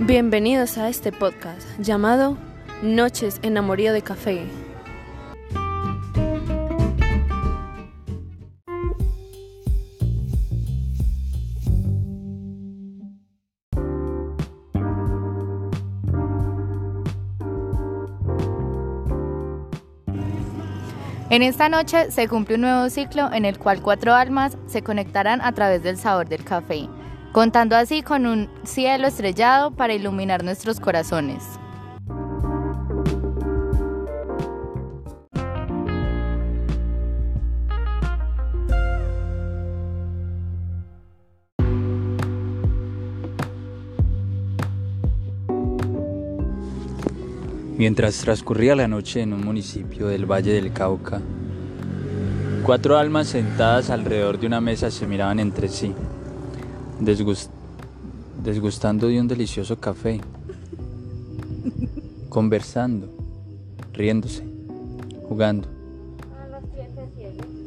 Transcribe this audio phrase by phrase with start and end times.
[0.00, 2.38] Bienvenidos a este podcast llamado
[2.82, 4.46] Noches en Amorío de Café.
[21.28, 25.40] En esta noche se cumple un nuevo ciclo en el cual cuatro almas se conectarán
[25.40, 26.88] a través del sabor del café,
[27.32, 31.44] contando así con un cielo estrellado para iluminar nuestros corazones.
[47.78, 51.20] Mientras transcurría la noche en un municipio del Valle del Cauca,
[52.64, 55.94] cuatro almas sentadas alrededor de una mesa se miraban entre sí,
[57.00, 60.20] desgustando de un delicioso café,
[62.28, 63.08] conversando,
[63.92, 64.44] riéndose,
[65.28, 65.68] jugando.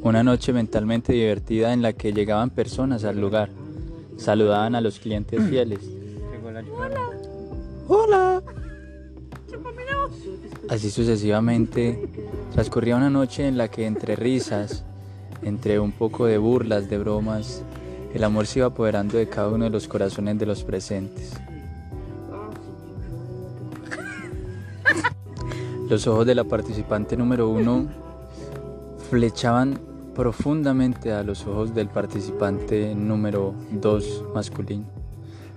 [0.04, 3.50] Una noche mentalmente divertida en la que llegaban personas al lugar,
[4.18, 5.80] saludaban a los clientes fieles.
[6.76, 7.10] Hola.
[7.88, 8.44] Hola.
[10.70, 12.08] Así sucesivamente,
[12.54, 14.84] transcurría una noche en la que entre risas,
[15.44, 17.64] entre un poco de burlas, de bromas,
[18.14, 21.34] el amor se iba apoderando de cada uno de los corazones de los presentes.
[25.90, 27.88] Los ojos de la participante número uno
[29.10, 29.80] flechaban
[30.16, 34.86] profundamente a los ojos del participante número dos masculino,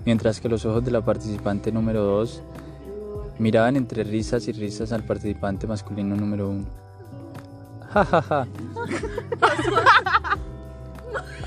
[0.05, 2.43] mientras que los ojos de la participante número dos
[3.39, 6.65] Miraban entre risas y risas al participante masculino número uno.
[7.95, 8.49] Ja, ja, ja.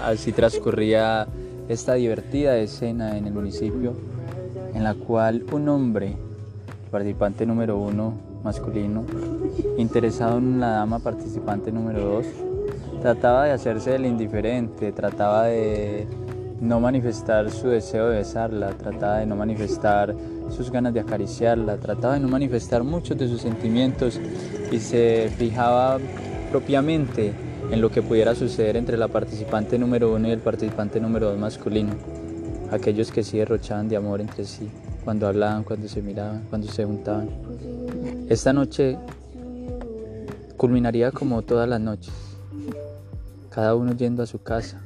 [0.03, 1.27] Así transcurría
[1.67, 3.93] esta divertida escena en el municipio
[4.73, 6.15] en la cual un hombre,
[6.91, 8.13] participante número uno
[8.43, 9.05] masculino,
[9.77, 12.25] interesado en la dama participante número dos,
[13.01, 16.07] trataba de hacerse el indiferente, trataba de
[16.61, 20.15] no manifestar su deseo de besarla, trataba de no manifestar
[20.49, 24.19] sus ganas de acariciarla, trataba de no manifestar muchos de sus sentimientos
[24.71, 25.97] y se fijaba
[26.51, 27.33] propiamente
[27.71, 31.39] en lo que pudiera suceder entre la participante número uno y el participante número dos
[31.39, 31.93] masculino,
[32.71, 34.69] aquellos que sí derrochaban de amor entre sí,
[35.03, 37.29] cuando hablaban, cuando se miraban, cuando se juntaban.
[38.29, 38.97] Esta noche
[40.55, 42.13] culminaría como todas las noches,
[43.49, 44.81] cada uno yendo a su casa,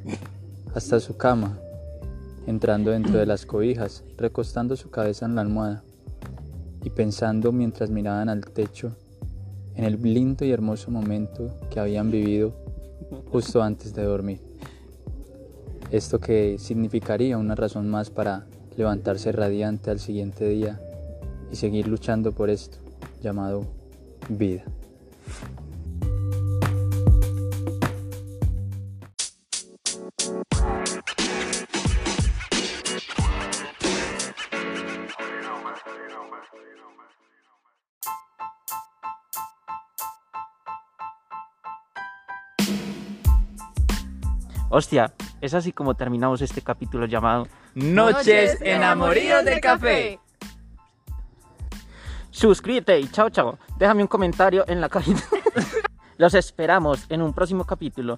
[0.74, 1.60] hasta su cama,
[2.48, 5.84] entrando dentro de las cobijas, recostando su cabeza en la almohada
[6.84, 8.96] y pensando mientras miraban al techo
[9.76, 12.54] en el lindo y hermoso momento que habían vivido
[13.32, 14.40] justo antes de dormir.
[15.92, 18.46] Esto que significaría una razón más para
[18.78, 20.80] levantarse radiante al siguiente día
[21.52, 22.78] y seguir luchando por esto
[23.22, 23.66] llamado
[24.30, 24.64] vida.
[44.74, 47.46] Hostia, es así como terminamos este capítulo llamado
[47.76, 50.20] Noches enamoríos de café.
[52.30, 53.60] Suscríbete y chao chao.
[53.78, 55.24] Déjame un comentario en la cajita.
[56.16, 58.18] Los esperamos en un próximo capítulo.